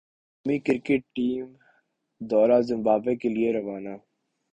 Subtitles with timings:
[0.45, 1.47] قومی cricket team
[2.21, 3.93] دورہ Zimbabwe کے لئے روانہ